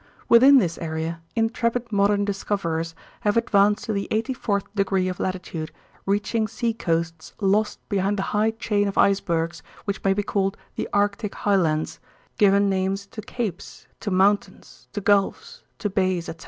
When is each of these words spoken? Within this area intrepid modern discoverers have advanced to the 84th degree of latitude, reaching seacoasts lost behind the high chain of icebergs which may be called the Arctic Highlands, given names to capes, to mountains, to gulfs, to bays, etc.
Within 0.27 0.57
this 0.57 0.79
area 0.79 1.21
intrepid 1.35 1.91
modern 1.91 2.25
discoverers 2.25 2.95
have 3.19 3.37
advanced 3.37 3.83
to 3.85 3.93
the 3.93 4.07
84th 4.09 4.63
degree 4.73 5.07
of 5.07 5.19
latitude, 5.19 5.71
reaching 6.07 6.47
seacoasts 6.47 7.33
lost 7.39 7.77
behind 7.87 8.17
the 8.17 8.23
high 8.33 8.49
chain 8.49 8.87
of 8.87 8.97
icebergs 8.97 9.61
which 9.85 10.03
may 10.03 10.15
be 10.15 10.23
called 10.23 10.57
the 10.75 10.89
Arctic 10.91 11.35
Highlands, 11.35 11.99
given 12.39 12.67
names 12.67 13.05
to 13.05 13.21
capes, 13.21 13.85
to 13.99 14.09
mountains, 14.09 14.87
to 14.93 15.01
gulfs, 15.01 15.61
to 15.77 15.87
bays, 15.87 16.27
etc. 16.27 16.39